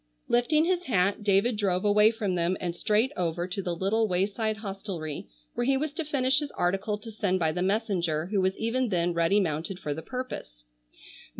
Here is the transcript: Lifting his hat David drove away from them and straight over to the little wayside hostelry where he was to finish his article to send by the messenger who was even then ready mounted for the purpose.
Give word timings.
Lifting 0.27 0.65
his 0.65 0.85
hat 0.85 1.23
David 1.23 1.57
drove 1.57 1.85
away 1.85 2.09
from 2.09 2.33
them 2.33 2.57
and 2.59 2.75
straight 2.75 3.11
over 3.15 3.47
to 3.47 3.61
the 3.61 3.75
little 3.75 4.07
wayside 4.07 4.57
hostelry 4.57 5.27
where 5.53 5.67
he 5.67 5.77
was 5.77 5.93
to 5.93 6.03
finish 6.03 6.39
his 6.39 6.49
article 6.53 6.97
to 6.97 7.11
send 7.11 7.37
by 7.37 7.51
the 7.51 7.61
messenger 7.61 8.25
who 8.25 8.41
was 8.41 8.57
even 8.57 8.89
then 8.89 9.13
ready 9.13 9.39
mounted 9.39 9.77
for 9.79 9.93
the 9.93 10.01
purpose. 10.01 10.63